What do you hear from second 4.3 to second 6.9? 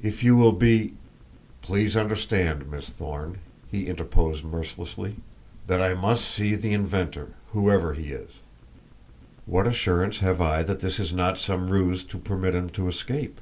mercilessly, "that I must see the